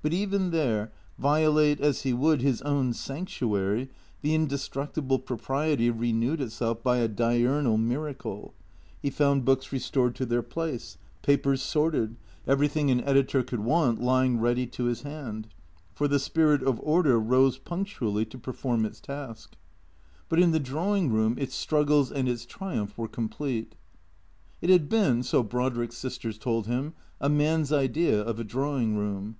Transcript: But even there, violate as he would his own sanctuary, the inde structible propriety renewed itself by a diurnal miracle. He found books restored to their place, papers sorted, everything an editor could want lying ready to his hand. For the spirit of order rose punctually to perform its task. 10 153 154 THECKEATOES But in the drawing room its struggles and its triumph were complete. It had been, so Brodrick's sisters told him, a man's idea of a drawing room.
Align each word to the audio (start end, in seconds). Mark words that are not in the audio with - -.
But 0.00 0.14
even 0.14 0.52
there, 0.52 0.90
violate 1.18 1.82
as 1.82 2.00
he 2.00 2.14
would 2.14 2.40
his 2.40 2.62
own 2.62 2.94
sanctuary, 2.94 3.90
the 4.22 4.34
inde 4.34 4.48
structible 4.58 5.18
propriety 5.22 5.90
renewed 5.90 6.40
itself 6.40 6.82
by 6.82 6.96
a 6.96 7.08
diurnal 7.08 7.76
miracle. 7.76 8.54
He 9.02 9.10
found 9.10 9.44
books 9.44 9.70
restored 9.70 10.14
to 10.14 10.24
their 10.24 10.40
place, 10.42 10.96
papers 11.20 11.60
sorted, 11.60 12.16
everything 12.46 12.90
an 12.90 13.02
editor 13.04 13.42
could 13.42 13.60
want 13.60 14.00
lying 14.00 14.40
ready 14.40 14.66
to 14.68 14.84
his 14.84 15.02
hand. 15.02 15.48
For 15.92 16.08
the 16.08 16.18
spirit 16.18 16.62
of 16.62 16.80
order 16.82 17.20
rose 17.20 17.58
punctually 17.58 18.24
to 18.30 18.38
perform 18.38 18.86
its 18.86 18.98
task. 18.98 19.56
10 20.30 20.40
153 20.40 20.40
154 20.40 20.40
THECKEATOES 20.40 20.40
But 20.40 20.40
in 20.40 20.50
the 20.52 20.68
drawing 20.70 21.12
room 21.12 21.38
its 21.38 21.54
struggles 21.54 22.10
and 22.10 22.26
its 22.26 22.46
triumph 22.46 22.96
were 22.96 23.08
complete. 23.08 23.74
It 24.62 24.70
had 24.70 24.88
been, 24.88 25.22
so 25.22 25.42
Brodrick's 25.42 25.98
sisters 25.98 26.38
told 26.38 26.66
him, 26.66 26.94
a 27.20 27.28
man's 27.28 27.70
idea 27.70 28.22
of 28.22 28.40
a 28.40 28.44
drawing 28.44 28.96
room. 28.96 29.36